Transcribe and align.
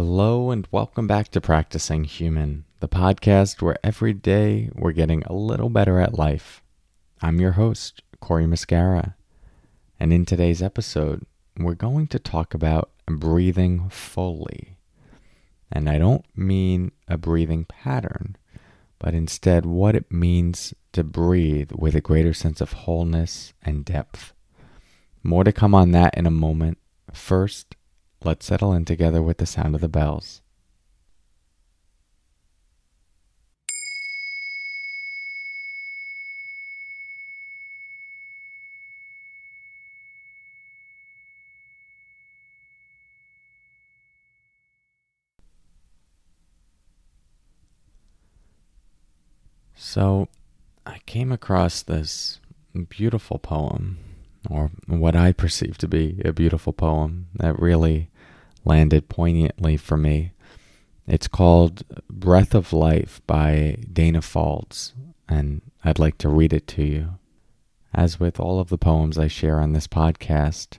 Hello, 0.00 0.52
and 0.52 0.68
welcome 0.70 1.08
back 1.08 1.26
to 1.30 1.40
Practicing 1.40 2.04
Human, 2.04 2.64
the 2.78 2.86
podcast 2.86 3.60
where 3.60 3.76
every 3.82 4.12
day 4.12 4.70
we're 4.72 4.92
getting 4.92 5.24
a 5.24 5.32
little 5.32 5.70
better 5.70 5.98
at 5.98 6.14
life. 6.14 6.62
I'm 7.20 7.40
your 7.40 7.50
host, 7.50 8.04
Cory 8.20 8.46
Muscara, 8.46 9.16
and 9.98 10.12
in 10.12 10.24
today's 10.24 10.62
episode, 10.62 11.26
we're 11.58 11.74
going 11.74 12.06
to 12.06 12.20
talk 12.20 12.54
about 12.54 12.92
breathing 13.06 13.88
fully. 13.88 14.76
And 15.72 15.90
I 15.90 15.98
don't 15.98 16.24
mean 16.36 16.92
a 17.08 17.18
breathing 17.18 17.64
pattern, 17.64 18.36
but 19.00 19.14
instead 19.14 19.66
what 19.66 19.96
it 19.96 20.12
means 20.12 20.74
to 20.92 21.02
breathe 21.02 21.72
with 21.74 21.96
a 21.96 22.00
greater 22.00 22.34
sense 22.34 22.60
of 22.60 22.70
wholeness 22.72 23.52
and 23.64 23.84
depth. 23.84 24.32
More 25.24 25.42
to 25.42 25.50
come 25.50 25.74
on 25.74 25.90
that 25.90 26.16
in 26.16 26.24
a 26.24 26.30
moment. 26.30 26.78
First, 27.12 27.74
let's 28.24 28.46
settle 28.46 28.72
in 28.72 28.84
together 28.84 29.22
with 29.22 29.38
the 29.38 29.46
sound 29.46 29.74
of 29.74 29.80
the 29.80 29.88
bells. 29.88 30.42
So, 49.80 50.28
I 50.84 50.98
came 51.06 51.32
across 51.32 51.82
this 51.82 52.40
beautiful 52.88 53.38
poem, 53.38 53.98
or 54.50 54.70
what 54.86 55.16
I 55.16 55.32
perceive 55.32 55.78
to 55.78 55.88
be 55.88 56.20
a 56.24 56.32
beautiful 56.32 56.72
poem 56.72 57.28
that 57.34 57.58
really 57.58 58.10
landed 58.68 59.08
poignantly 59.08 59.76
for 59.76 59.96
me. 59.96 60.32
It's 61.06 61.26
called 61.26 61.82
Breath 62.08 62.54
of 62.54 62.72
Life 62.72 63.22
by 63.26 63.78
Danna 63.90 64.20
Faulds, 64.20 64.92
and 65.26 65.62
I'd 65.82 65.98
like 65.98 66.18
to 66.18 66.28
read 66.28 66.52
it 66.52 66.66
to 66.68 66.84
you. 66.84 67.14
As 67.94 68.20
with 68.20 68.38
all 68.38 68.60
of 68.60 68.68
the 68.68 68.76
poems 68.76 69.16
I 69.16 69.26
share 69.26 69.58
on 69.58 69.72
this 69.72 69.88
podcast, 69.88 70.78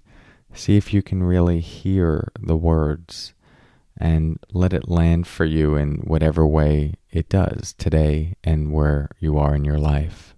see 0.54 0.78
if 0.78 0.94
you 0.94 1.02
can 1.02 1.24
really 1.24 1.60
hear 1.60 2.32
the 2.40 2.56
words 2.56 3.34
and 3.98 4.38
let 4.54 4.72
it 4.72 4.88
land 4.88 5.26
for 5.28 5.46
you 5.46 5.76
in 5.76 5.96
whatever 5.98 6.46
way 6.46 6.94
it 7.12 7.28
does 7.28 7.74
today 7.74 8.36
and 8.44 8.72
where 8.72 9.10
you 9.20 9.38
are 9.40 9.56
in 9.56 9.66
your 9.66 9.80
life. 9.80 10.36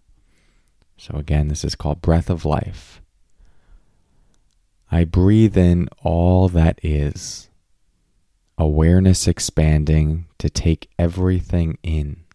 So, 0.96 1.16
again, 1.16 1.50
this 1.50 1.66
is 1.66 1.76
called 1.76 2.02
Breath 2.02 2.30
of 2.30 2.46
Life. 2.46 3.02
I 4.94 5.06
breathe 5.06 5.58
in 5.58 5.88
all 6.04 6.50
that 6.50 6.78
is, 6.84 7.50
awareness 8.58 9.26
expanding 9.26 10.28
to 10.38 10.50
take 10.50 10.90
everything 11.00 11.78
in, 11.82 12.26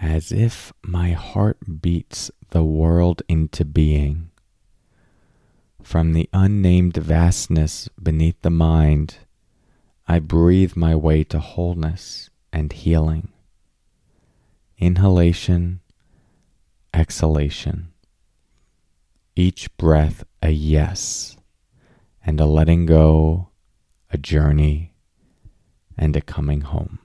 as 0.00 0.32
if 0.32 0.72
my 0.82 1.10
heart 1.10 1.58
beats 1.82 2.30
the 2.48 2.64
world 2.64 3.22
into 3.28 3.66
being. 3.66 4.30
From 5.82 6.14
the 6.14 6.30
unnamed 6.32 6.96
vastness 6.96 7.90
beneath 8.02 8.40
the 8.40 8.50
mind, 8.50 9.18
I 10.08 10.18
breathe 10.18 10.74
my 10.74 10.96
way 10.96 11.24
to 11.24 11.40
wholeness 11.40 12.30
and 12.54 12.72
healing. 12.72 13.28
Inhalation, 14.78 15.80
exhalation. 16.94 17.92
Each 19.36 19.76
breath 19.76 20.24
a 20.40 20.50
yes, 20.50 21.36
and 22.24 22.40
a 22.40 22.46
letting 22.46 22.86
go, 22.86 23.48
a 24.10 24.18
journey, 24.18 24.94
and 25.96 26.16
a 26.16 26.20
coming 26.20 26.62
home. 26.62 26.98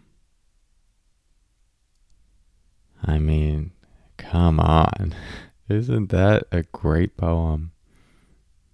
I 3.04 3.20
mean, 3.20 3.72
come 4.18 4.60
on. 4.60 5.14
Isn't 5.70 6.10
that 6.10 6.46
a 6.52 6.64
great 6.64 7.18
poem? 7.18 7.72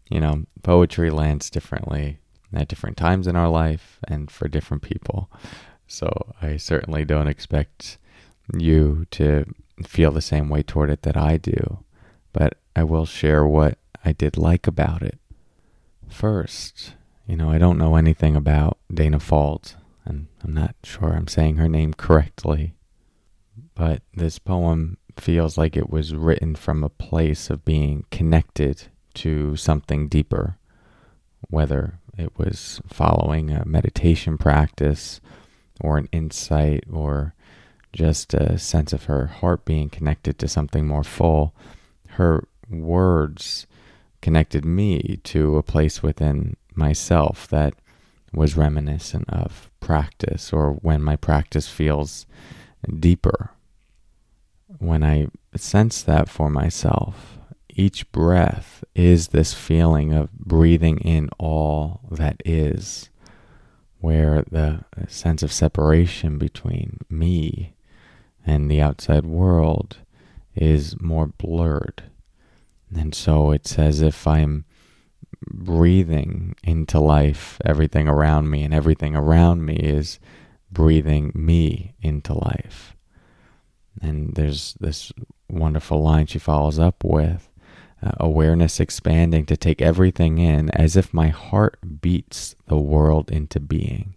You 0.09 0.19
know, 0.19 0.45
poetry 0.61 1.09
lands 1.09 1.49
differently 1.49 2.19
at 2.53 2.67
different 2.67 2.97
times 2.97 3.25
in 3.25 3.35
our 3.35 3.49
life 3.49 3.99
and 4.07 4.29
for 4.29 4.47
different 4.47 4.83
people. 4.83 5.31
So 5.87 6.33
I 6.41 6.57
certainly 6.57 7.03
don't 7.05 7.27
expect 7.27 7.97
you 8.55 9.05
to 9.11 9.45
feel 9.85 10.11
the 10.11 10.21
same 10.21 10.49
way 10.49 10.61
toward 10.61 10.89
it 10.89 11.01
that 11.03 11.17
I 11.17 11.37
do, 11.37 11.83
but 12.31 12.57
I 12.75 12.83
will 12.83 13.05
share 13.05 13.45
what 13.45 13.77
I 14.05 14.11
did 14.11 14.37
like 14.37 14.67
about 14.67 15.01
it. 15.01 15.19
First, 16.13 16.93
you 17.27 17.35
know, 17.35 17.49
I 17.49 17.57
don't 17.57 17.79
know 17.79 17.95
anything 17.95 18.35
about 18.35 18.77
Danna 18.89 19.19
Faulds, 19.19 19.75
and 20.05 20.27
I'm 20.43 20.53
not 20.53 20.75
sure 20.83 21.09
I'm 21.09 21.27
saying 21.27 21.57
her 21.57 21.67
name 21.67 21.95
correctly, 21.95 22.75
but 23.73 24.03
this 24.13 24.37
poem 24.37 24.97
feels 25.17 25.57
like 25.57 25.75
it 25.75 25.89
was 25.89 26.13
written 26.13 26.55
from 26.55 26.83
a 26.83 26.89
place 26.89 27.49
of 27.49 27.65
being 27.65 28.05
connected 28.11 28.83
to 29.15 29.55
something 29.55 30.07
deeper, 30.07 30.57
whether 31.49 31.99
it 32.15 32.37
was 32.37 32.79
following 32.87 33.49
a 33.49 33.65
meditation 33.65 34.37
practice 34.37 35.19
or 35.81 35.97
an 35.97 36.07
insight 36.11 36.83
or 36.93 37.33
just 37.91 38.35
a 38.35 38.59
sense 38.59 38.93
of 38.93 39.05
her 39.05 39.25
heart 39.25 39.65
being 39.65 39.89
connected 39.89 40.37
to 40.37 40.47
something 40.47 40.87
more 40.87 41.03
full. 41.03 41.55
Her 42.09 42.47
words 42.69 43.65
connected 44.23 44.63
me 44.63 45.19
to 45.21 45.57
a 45.57 45.61
place 45.61 46.01
within 46.01 46.55
myself 46.73 47.45
that 47.49 47.73
was 48.31 48.55
reminiscent 48.55 49.29
of 49.29 49.69
practice 49.81 50.53
or 50.53 50.71
when 50.71 51.03
my 51.03 51.17
practice 51.17 51.67
feels 51.67 52.25
deeper. 52.99 53.51
When 54.79 55.03
I 55.03 55.27
sense 55.57 56.01
that 56.03 56.29
for 56.29 56.49
myself, 56.49 57.37
each 57.69 58.09
breath 58.13 58.85
is 58.95 59.27
this 59.27 59.53
feeling 59.53 60.13
of 60.13 60.31
breathing 60.31 60.99
in 60.99 61.29
all 61.37 61.99
that 62.09 62.41
is, 62.45 63.09
where 63.99 64.43
the 64.49 64.85
sense 65.05 65.43
of 65.43 65.51
separation 65.51 66.37
between 66.37 66.99
me 67.09 67.73
and 68.45 68.71
the 68.71 68.79
outside 68.79 69.25
world 69.25 69.97
is 70.55 70.99
more 71.01 71.27
blurred. 71.27 72.03
And 72.95 73.15
so 73.15 73.51
it's 73.51 73.77
as 73.79 74.01
if 74.01 74.27
I'm 74.27 74.65
breathing 75.45 76.55
into 76.63 76.99
life 76.99 77.59
everything 77.65 78.07
around 78.07 78.49
me, 78.49 78.63
and 78.63 78.73
everything 78.73 79.15
around 79.15 79.65
me 79.65 79.75
is 79.75 80.19
breathing 80.71 81.31
me 81.35 81.95
into 82.01 82.33
life. 82.33 82.95
And 84.01 84.33
there's 84.35 84.75
this 84.79 85.11
wonderful 85.49 86.01
line 86.01 86.25
she 86.25 86.39
follows 86.39 86.79
up 86.79 87.03
with 87.03 87.49
uh, 88.01 88.11
awareness 88.19 88.79
expanding 88.79 89.45
to 89.45 89.55
take 89.55 89.81
everything 89.81 90.37
in 90.37 90.69
as 90.71 90.97
if 90.97 91.13
my 91.13 91.27
heart 91.29 91.77
beats 92.01 92.55
the 92.67 92.77
world 92.77 93.31
into 93.31 93.59
being, 93.59 94.15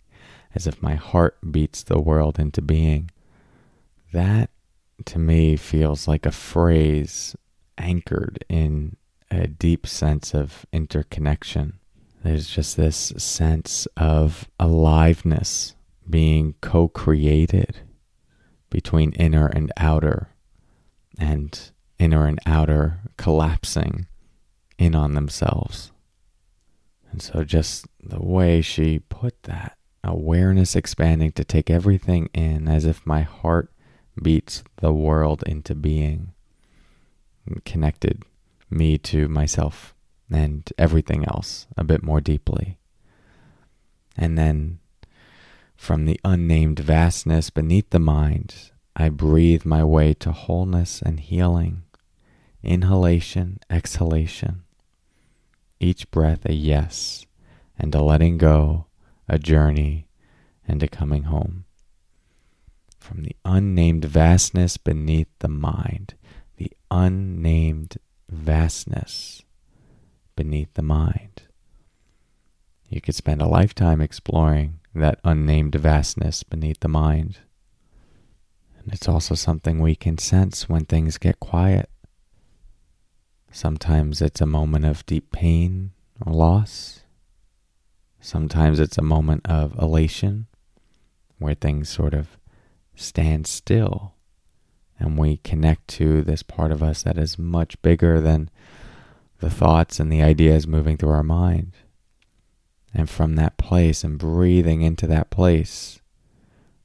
as 0.55 0.67
if 0.67 0.83
my 0.83 0.95
heart 0.95 1.37
beats 1.53 1.83
the 1.83 2.01
world 2.01 2.39
into 2.39 2.63
being. 2.63 3.11
That 4.13 4.51
to 5.05 5.19
me 5.19 5.57
feels 5.57 6.09
like 6.09 6.25
a 6.27 6.33
phrase 6.33 7.37
anchored 7.79 8.45
in 8.49 8.97
a 9.31 9.47
deep 9.47 9.87
sense 9.87 10.35
of 10.35 10.67
interconnection. 10.73 11.79
There's 12.23 12.49
just 12.49 12.77
this 12.77 13.13
sense 13.17 13.87
of 13.97 14.49
aliveness 14.59 15.75
being 16.09 16.55
co 16.61 16.89
created 16.89 17.81
between 18.71 19.13
inner 19.13 19.47
and 19.47 19.73
outer, 19.77 20.31
and 21.19 21.71
inner 21.99 22.27
and 22.27 22.39
outer 22.47 23.01
collapsing 23.17 24.07
in 24.79 24.95
on 24.95 25.15
themselves. 25.15 25.93
And 27.11 27.23
so, 27.23 27.45
just 27.45 27.87
the 28.03 28.23
way 28.23 28.61
she 28.61 28.99
put 28.99 29.45
that 29.45 29.77
awareness 30.05 30.77
expanding 30.77 31.33
to 31.33 31.45
take 31.45 31.71
everything 31.71 32.29
in 32.33 32.69
as 32.69 32.85
if 32.85 33.07
my 33.07 33.23
heart 33.23 33.73
beats 34.21 34.63
the 34.77 34.93
world 34.93 35.43
into 35.47 35.75
being, 35.75 36.33
connected 37.65 38.23
me 38.71 38.99
to 38.99 39.29
myself 39.29 39.95
and 40.31 40.73
everything 40.77 41.25
else 41.25 41.67
a 41.77 41.85
bit 41.85 42.03
more 42.03 42.21
deeply. 42.21 42.79
And 44.17 44.37
then, 44.37 44.79
from 45.77 46.07
the 46.07 46.21
unnamed 46.25 46.81
vastness 46.81 47.51
beneath 47.51 47.91
the 47.91 47.99
mind, 47.99 48.71
I 48.97 49.11
breathe 49.11 49.65
my 49.65 49.85
way 49.85 50.15
to 50.15 50.33
wholeness 50.33 51.03
and 51.03 51.21
healing 51.21 51.83
inhalation, 52.67 53.61
exhalation. 53.71 54.65
Each 55.79 56.11
breath 56.11 56.45
a 56.45 56.53
yes, 56.53 57.25
and 57.79 57.95
a 57.95 58.03
letting 58.03 58.39
go, 58.39 58.87
a 59.29 59.39
journey, 59.39 60.09
and 60.67 60.83
a 60.83 60.89
coming 60.89 61.25
home. 61.25 61.65
From 62.99 63.23
the 63.23 63.37
unnamed 63.45 64.05
vastness 64.05 64.79
beneath 64.79 65.29
the 65.39 65.49
mind, 65.49 66.15
the 66.57 66.73
unnamed 66.91 67.97
vastness 68.29 69.43
beneath 70.35 70.73
the 70.75 70.83
mind. 70.83 71.43
You 72.89 73.01
could 73.01 73.15
spend 73.15 73.43
a 73.43 73.49
lifetime 73.49 74.01
exploring 74.01 74.81
that 74.95 75.21
unnamed 75.25 75.75
vastness 75.75 76.43
beneath 76.43 76.81
the 76.81 76.89
mind. 76.89 77.39
And 78.79 78.93
it's 78.93 79.09
also 79.09 79.35
something 79.35 79.81
we 79.81 79.95
can 79.95 80.19
sense 80.19 80.69
when 80.69 80.85
things 80.85 81.19
get 81.19 81.41
quiet. 81.41 81.91
Sometimes 83.51 84.23
it's 84.23 84.41
a 84.41 84.47
moment 84.47 84.85
of 84.85 85.05
deep 85.07 85.33
pain 85.33 85.93
or 86.25 86.33
loss. 86.33 87.01
Sometimes 88.21 88.81
it's 88.81 88.99
a 88.99 89.03
moment 89.03 89.47
of 89.47 89.77
elation 89.79 90.47
where 91.39 91.55
things 91.55 91.89
sort 91.89 92.15
of 92.15 92.39
stand 92.95 93.47
still 93.47 94.16
and 94.99 95.19
we 95.19 95.39
connect 95.39 95.89
to 95.89 96.23
this 96.23 96.43
part 96.43 96.73
of 96.73 96.83
us 96.83 97.03
that 97.03 97.19
is 97.19 97.39
much 97.39 97.81
bigger 97.83 98.21
than 98.21 98.51
the 99.41 99.51
thoughts 99.51 100.01
and 100.01 100.11
the 100.11 100.23
ideas 100.23 100.67
moving 100.67 100.97
through 100.97 101.11
our 101.11 101.23
mind. 101.23 101.73
And 102.95 103.11
from 103.11 103.37
that 103.37 103.59
place 103.59 104.05
and 104.05 104.19
breathing 104.19 104.81
into 104.81 105.07
that 105.09 105.29
place, 105.29 106.01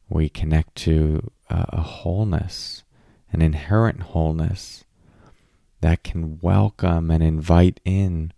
we 0.10 0.28
connect 0.28 0.76
to 0.76 1.32
a, 1.50 1.82
wholeness, 1.82 2.84
an 3.32 3.42
inherent 3.42 4.02
wholeness 4.02 4.84
that 5.80 6.04
can 6.04 6.40
welcome 6.42 7.10
and 7.10 7.24
invite 7.24 7.80
in 7.86 8.34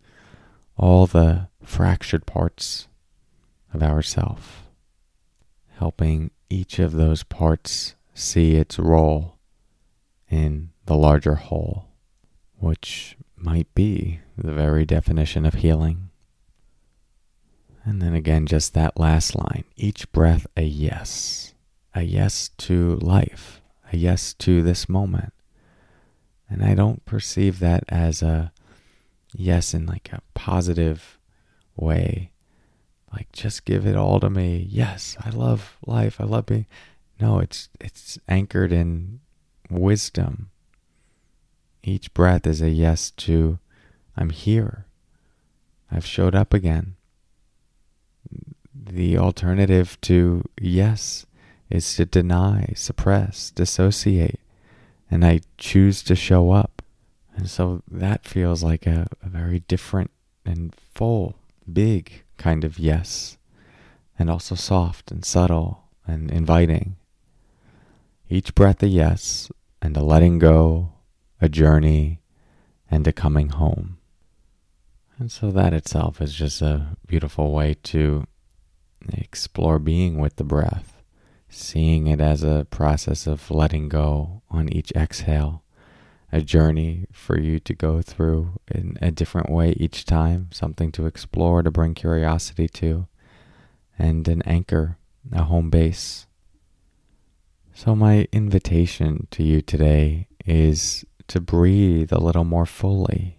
all 0.77 1.07
the 1.07 1.47
fractured 1.63 2.27
parts 2.27 2.87
of 3.73 3.81
ourself, 3.81 4.63
helping 5.77 6.29
each 6.49 6.77
of 6.77 6.91
those 6.91 7.23
parts 7.23 7.95
see 8.13 8.55
its 8.55 8.77
role 8.77 9.32
in 10.33 10.71
the 10.87 10.95
larger 10.95 11.35
whole, 11.35 11.85
which 12.57 13.15
might 13.37 13.71
be 13.75 14.19
the 14.35 14.51
very 14.51 14.83
definition 14.83 15.45
of 15.45 15.53
healing. 15.53 16.09
And 17.85 18.01
then 18.01 18.15
again, 18.15 18.47
just 18.47 18.73
that 18.73 18.99
last 18.99 19.35
line 19.35 19.65
each 19.75 20.11
breath 20.11 20.47
a 20.57 20.63
yes, 20.63 21.53
a 21.93 22.01
yes 22.01 22.49
to 22.57 22.95
life, 22.95 23.61
a 23.91 23.97
yes 23.97 24.33
to 24.35 24.63
this 24.63 24.89
moment. 24.89 25.33
And 26.49 26.63
I 26.63 26.73
don't 26.73 27.05
perceive 27.05 27.59
that 27.59 27.83
as 27.87 28.23
a 28.23 28.51
yes 29.35 29.75
in 29.75 29.85
like 29.85 30.11
a 30.11 30.21
positive 30.33 31.19
way. 31.75 32.31
Like 33.11 33.31
just 33.33 33.65
give 33.65 33.85
it 33.85 33.95
all 33.95 34.19
to 34.19 34.31
me. 34.31 34.65
Yes, 34.67 35.15
I 35.23 35.29
love 35.29 35.77
life. 35.85 36.19
I 36.19 36.23
love 36.23 36.47
being 36.47 36.65
No, 37.19 37.37
it's 37.37 37.69
it's 37.79 38.17
anchored 38.27 38.71
in 38.71 39.19
wisdom. 39.69 40.49
Each 41.83 42.13
breath 42.13 42.47
is 42.47 42.61
a 42.61 42.69
yes 42.69 43.11
to 43.11 43.59
I'm 44.15 44.29
here. 44.29 44.85
I've 45.91 46.05
showed 46.05 46.35
up 46.35 46.53
again. 46.53 46.95
The 48.75 49.17
alternative 49.17 49.99
to 50.01 50.43
yes 50.59 51.25
is 51.69 51.95
to 51.95 52.05
deny, 52.05 52.73
suppress, 52.75 53.51
dissociate, 53.51 54.39
and 55.09 55.25
I 55.25 55.41
choose 55.57 56.03
to 56.03 56.15
show 56.15 56.51
up. 56.51 56.81
And 57.35 57.49
so 57.49 57.81
that 57.89 58.25
feels 58.25 58.63
like 58.63 58.85
a, 58.85 59.07
a 59.23 59.29
very 59.29 59.59
different 59.61 60.11
and 60.45 60.75
full, 60.93 61.35
big 61.71 62.23
kind 62.37 62.63
of 62.63 62.77
yes, 62.77 63.37
and 64.19 64.29
also 64.29 64.55
soft 64.55 65.11
and 65.11 65.25
subtle 65.25 65.83
and 66.05 66.29
inviting. 66.29 66.95
Each 68.33 68.55
breath 68.55 68.81
a 68.81 68.87
yes, 68.87 69.51
and 69.79 69.95
a 69.95 70.01
letting 70.01 70.39
go, 70.39 70.93
a 71.39 71.47
journey, 71.47 72.19
and 72.89 73.07
a 73.07 73.13
coming 73.13 73.49
home. 73.49 73.99
And 75.19 75.31
so 75.31 75.51
that 75.51 75.71
itself 75.71 76.19
is 76.19 76.33
just 76.33 76.59
a 76.59 76.97
beautiful 77.05 77.51
way 77.51 77.75
to 77.93 78.25
explore 79.07 79.77
being 79.77 80.17
with 80.17 80.37
the 80.37 80.43
breath, 80.43 81.03
seeing 81.47 82.07
it 82.07 82.19
as 82.19 82.41
a 82.41 82.65
process 82.71 83.27
of 83.27 83.51
letting 83.51 83.87
go 83.87 84.41
on 84.49 84.67
each 84.67 84.91
exhale, 84.93 85.61
a 86.31 86.41
journey 86.41 87.05
for 87.11 87.39
you 87.39 87.59
to 87.59 87.75
go 87.75 88.01
through 88.01 88.59
in 88.67 88.97
a 88.99 89.11
different 89.11 89.51
way 89.51 89.75
each 89.77 90.05
time, 90.05 90.49
something 90.51 90.91
to 90.93 91.05
explore, 91.05 91.61
to 91.61 91.69
bring 91.69 91.93
curiosity 91.93 92.67
to, 92.67 93.05
and 93.99 94.27
an 94.27 94.41
anchor, 94.47 94.97
a 95.31 95.43
home 95.43 95.69
base. 95.69 96.25
So, 97.75 97.95
my 97.95 98.27
invitation 98.31 99.27
to 99.31 99.43
you 99.43 99.61
today 99.61 100.27
is 100.45 101.05
to 101.27 101.41
breathe 101.41 102.11
a 102.11 102.19
little 102.19 102.43
more 102.43 102.65
fully 102.65 103.37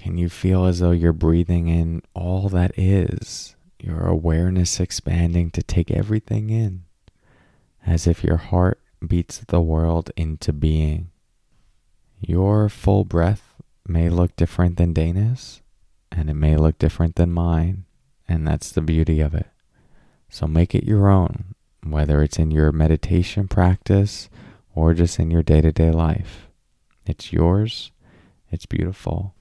can 0.00 0.16
you 0.16 0.30
feel 0.30 0.64
as 0.64 0.78
though 0.78 0.92
you're 0.92 1.12
breathing 1.12 1.68
in 1.68 2.00
all 2.14 2.48
that 2.48 2.72
is, 2.78 3.54
your 3.78 4.06
awareness 4.06 4.80
expanding 4.80 5.50
to 5.50 5.62
take 5.62 5.90
everything 5.90 6.48
in, 6.48 6.84
as 7.84 8.06
if 8.06 8.24
your 8.24 8.38
heart 8.38 8.80
beats 9.06 9.40
the 9.48 9.60
world 9.60 10.10
into 10.16 10.54
being? 10.54 11.10
Your 12.18 12.70
full 12.70 13.04
breath 13.04 13.56
may 13.86 14.08
look 14.08 14.34
different 14.36 14.78
than 14.78 14.94
Danna's, 14.94 15.60
and 16.10 16.30
it 16.30 16.34
may 16.34 16.56
look 16.56 16.78
different 16.78 17.16
than 17.16 17.30
mine, 17.30 17.84
and 18.26 18.48
that's 18.48 18.72
the 18.72 18.80
beauty 18.80 19.20
of 19.20 19.34
it. 19.34 19.48
So 20.30 20.46
make 20.46 20.74
it 20.74 20.84
your 20.84 21.10
own, 21.10 21.54
whether 21.84 22.22
it's 22.22 22.38
in 22.38 22.50
your 22.50 22.72
meditation 22.72 23.48
practice 23.48 24.28
or 24.74 24.94
just 24.94 25.18
in 25.18 25.30
your 25.30 25.42
day 25.42 25.60
to 25.60 25.72
day 25.72 25.90
life. 25.90 26.48
It's 27.06 27.32
yours, 27.32 27.92
it's 28.50 28.66
beautiful, 28.66 29.34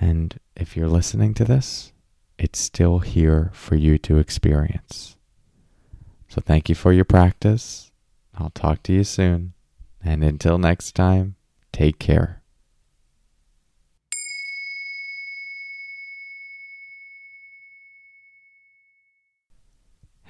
and 0.00 0.38
if 0.56 0.76
you're 0.76 0.88
listening 0.88 1.34
to 1.34 1.44
this, 1.44 1.92
it's 2.38 2.58
still 2.58 3.00
here 3.00 3.50
for 3.54 3.76
you 3.76 3.98
to 3.98 4.18
experience. 4.18 5.16
So 6.28 6.40
thank 6.40 6.68
you 6.68 6.74
for 6.74 6.92
your 6.92 7.04
practice. 7.04 7.90
I'll 8.34 8.50
talk 8.50 8.82
to 8.84 8.92
you 8.92 9.04
soon. 9.04 9.52
And 10.02 10.24
until 10.24 10.58
next 10.58 10.92
time, 10.92 11.36
take 11.72 11.98
care. 11.98 12.41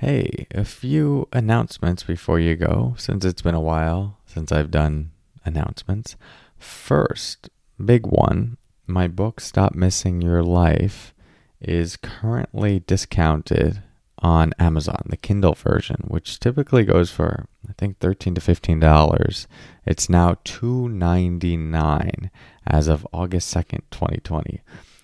Hey, 0.05 0.49
a 0.53 0.65
few 0.65 1.29
announcements 1.33 2.03
before 2.03 2.41
you 2.41 2.57
go, 2.57 2.97
since 2.99 3.25
it's 3.25 3.41
been 3.41 3.55
a 3.55 3.61
while 3.61 4.19
since 4.27 4.51
I've 4.51 4.73
done 4.73 5.13
announcements. 5.45 6.17
First, 6.59 7.49
big 7.79 8.09
one 8.09 8.57
my 8.89 9.07
book 9.07 9.41
Stop 9.41 9.77
Missing 9.77 10.21
Your 10.21 10.43
Life 10.43 11.15
is 11.61 11.97
currently 11.97 12.81
discounted 12.81 13.81
on 14.19 14.53
Amazon, 14.59 15.03
the 15.07 15.17
Kindle 15.17 15.55
version, 15.55 16.03
which 16.09 16.41
typically 16.41 16.83
goes 16.83 17.13
for 17.13 17.47
I 17.69 17.73
think 17.79 18.01
13 18.01 18.35
to 18.35 18.41
15 18.41 18.81
dollars. 18.81 19.47
It's 19.87 20.09
now 20.09 20.35
2.99 20.45 22.29
as 22.67 22.89
of 22.89 23.07
August 23.13 23.55
2nd, 23.55 23.83
2020. 23.93 24.63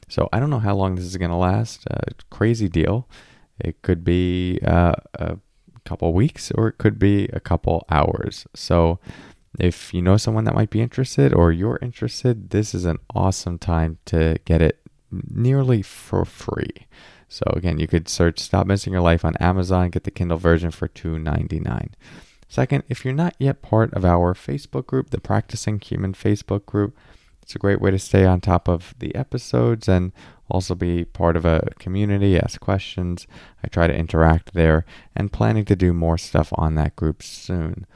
So 0.08 0.28
I 0.32 0.40
don't 0.40 0.50
know 0.50 0.58
how 0.58 0.74
long 0.74 0.96
this 0.96 1.04
is 1.04 1.16
going 1.16 1.30
to 1.30 1.36
last. 1.36 1.86
Uh, 1.88 2.00
crazy 2.30 2.68
deal. 2.68 3.06
It 3.60 3.82
could 3.82 4.04
be 4.04 4.60
uh, 4.64 4.94
a 5.14 5.38
couple 5.84 6.12
weeks 6.12 6.50
or 6.52 6.68
it 6.68 6.78
could 6.78 6.98
be 6.98 7.26
a 7.32 7.40
couple 7.40 7.86
hours. 7.90 8.46
So 8.54 8.98
if 9.58 9.92
you 9.92 10.02
know 10.02 10.16
someone 10.16 10.44
that 10.44 10.54
might 10.54 10.70
be 10.70 10.80
interested 10.80 11.32
or 11.32 11.52
you're 11.52 11.78
interested, 11.82 12.50
this 12.50 12.74
is 12.74 12.84
an 12.84 12.98
awesome 13.14 13.58
time 13.58 13.98
to 14.06 14.38
get 14.44 14.62
it 14.62 14.80
nearly 15.10 15.82
for 15.82 16.24
free. 16.24 16.86
So 17.28 17.44
again, 17.54 17.78
you 17.78 17.86
could 17.86 18.08
search 18.08 18.38
Stop 18.38 18.66
Missing 18.66 18.92
Your 18.92 19.02
Life 19.02 19.24
on 19.24 19.36
Amazon, 19.36 19.90
get 19.90 20.04
the 20.04 20.10
Kindle 20.10 20.38
version 20.38 20.70
for 20.70 20.88
$2.99. 20.88 21.90
Second, 22.48 22.84
if 22.88 23.04
you're 23.04 23.12
not 23.12 23.34
yet 23.38 23.60
part 23.60 23.92
of 23.92 24.04
our 24.04 24.32
Facebook 24.32 24.86
group, 24.86 25.10
the 25.10 25.20
Practicing 25.20 25.78
Human 25.80 26.14
Facebook 26.14 26.64
group, 26.64 26.96
it's 27.42 27.54
a 27.54 27.58
great 27.58 27.80
way 27.80 27.90
to 27.90 27.98
stay 27.98 28.24
on 28.24 28.40
top 28.40 28.68
of 28.68 28.94
the 28.98 29.14
episodes 29.14 29.88
and 29.88 30.12
also 30.50 30.74
be 30.74 31.04
part 31.04 31.36
of 31.36 31.44
a 31.44 31.70
community, 31.78 32.38
ask 32.38 32.60
questions. 32.60 33.26
I 33.62 33.68
try 33.68 33.86
to 33.86 33.94
interact 33.94 34.54
there 34.54 34.84
and 35.14 35.32
planning 35.32 35.64
to 35.66 35.76
do 35.76 35.92
more 35.92 36.18
stuff 36.18 36.52
on 36.54 36.74
that 36.76 36.96
group 36.96 37.22
soon. 37.22 37.86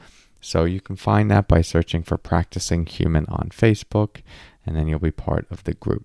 So 0.41 0.65
you 0.65 0.81
can 0.81 0.97
find 0.97 1.31
that 1.31 1.49
by 1.49 1.63
searching 1.63 2.03
for 2.03 2.19
Practicing 2.19 2.85
Human 2.87 3.27
on 3.29 3.51
Facebook, 3.51 4.23
and 4.67 4.77
then 4.77 4.89
you'll 4.89 4.99
be 4.99 5.13
part 5.13 5.47
of 5.51 5.65
the 5.65 5.75
group. 5.75 6.05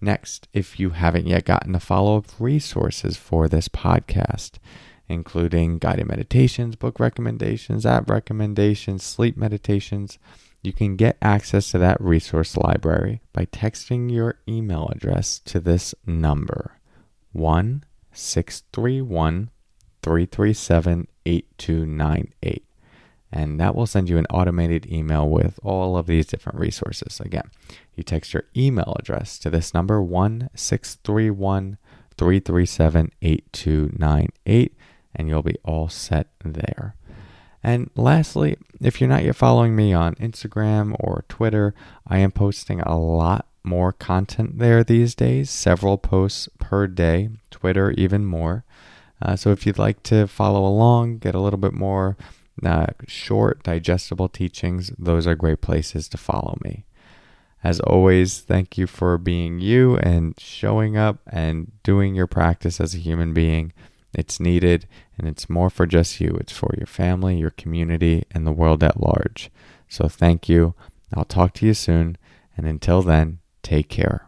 Next, 0.00 0.48
if 0.52 0.78
you 0.80 0.90
haven't 0.90 1.26
yet 1.26 1.44
gotten 1.44 1.72
the 1.72 1.80
follow 1.80 2.18
up 2.18 2.26
resources 2.38 3.16
for 3.16 3.48
this 3.48 3.68
podcast, 3.68 4.52
including 5.08 5.78
guided 5.78 6.08
meditations, 6.08 6.76
book 6.76 6.98
recommendations, 6.98 7.86
app 7.86 8.10
recommendations, 8.10 9.02
sleep 9.02 9.36
meditations, 9.36 10.18
you 10.66 10.72
can 10.72 10.96
get 10.96 11.16
access 11.22 11.70
to 11.70 11.78
that 11.78 12.00
resource 12.00 12.56
library 12.56 13.20
by 13.32 13.46
texting 13.46 14.12
your 14.12 14.36
email 14.48 14.88
address 14.94 15.38
to 15.40 15.60
this 15.60 15.94
number 16.04 16.78
1 17.32 17.84
631 18.12 19.50
337 20.02 21.08
8298 21.24 22.66
and 23.32 23.60
that 23.60 23.74
will 23.74 23.86
send 23.86 24.08
you 24.08 24.18
an 24.18 24.26
automated 24.26 24.90
email 24.90 25.28
with 25.28 25.58
all 25.62 25.96
of 25.96 26.06
these 26.06 26.26
different 26.26 26.58
resources. 26.58 27.20
Again, 27.20 27.50
you 27.94 28.02
text 28.04 28.32
your 28.32 28.44
email 28.56 28.96
address 28.98 29.38
to 29.40 29.50
this 29.50 29.74
number 29.74 30.00
1631 30.00 31.76
337 32.16 33.12
8298 33.20 34.74
and 35.14 35.28
you'll 35.28 35.42
be 35.42 35.56
all 35.64 35.88
set 35.88 36.28
there. 36.44 36.94
And 37.66 37.90
lastly, 37.96 38.58
if 38.80 39.00
you're 39.00 39.10
not 39.10 39.24
yet 39.24 39.34
following 39.34 39.74
me 39.74 39.92
on 39.92 40.14
Instagram 40.14 40.94
or 41.00 41.24
Twitter, 41.28 41.74
I 42.06 42.18
am 42.18 42.30
posting 42.30 42.80
a 42.80 42.96
lot 42.96 43.48
more 43.64 43.92
content 43.92 44.60
there 44.60 44.84
these 44.84 45.16
days, 45.16 45.50
several 45.50 45.98
posts 45.98 46.48
per 46.60 46.86
day, 46.86 47.28
Twitter 47.50 47.90
even 47.90 48.24
more. 48.24 48.64
Uh, 49.20 49.34
so 49.34 49.50
if 49.50 49.66
you'd 49.66 49.80
like 49.80 50.04
to 50.04 50.28
follow 50.28 50.64
along, 50.64 51.18
get 51.18 51.34
a 51.34 51.40
little 51.40 51.58
bit 51.58 51.72
more 51.72 52.16
uh, 52.64 52.86
short, 53.08 53.64
digestible 53.64 54.28
teachings, 54.28 54.92
those 54.96 55.26
are 55.26 55.34
great 55.34 55.60
places 55.60 56.08
to 56.10 56.16
follow 56.16 56.56
me. 56.62 56.84
As 57.64 57.80
always, 57.80 58.42
thank 58.42 58.78
you 58.78 58.86
for 58.86 59.18
being 59.18 59.58
you 59.58 59.96
and 59.96 60.38
showing 60.38 60.96
up 60.96 61.18
and 61.26 61.72
doing 61.82 62.14
your 62.14 62.28
practice 62.28 62.80
as 62.80 62.94
a 62.94 62.98
human 62.98 63.34
being. 63.34 63.72
It's 64.16 64.40
needed 64.40 64.88
and 65.18 65.28
it's 65.28 65.48
more 65.48 65.70
for 65.70 65.86
just 65.86 66.20
you. 66.20 66.36
It's 66.40 66.52
for 66.52 66.74
your 66.76 66.86
family, 66.86 67.38
your 67.38 67.50
community, 67.50 68.24
and 68.32 68.46
the 68.46 68.52
world 68.52 68.82
at 68.82 69.00
large. 69.00 69.50
So 69.88 70.08
thank 70.08 70.48
you. 70.48 70.74
I'll 71.14 71.24
talk 71.24 71.54
to 71.54 71.66
you 71.66 71.74
soon. 71.74 72.16
And 72.56 72.66
until 72.66 73.02
then, 73.02 73.38
take 73.62 73.88
care. 73.88 74.25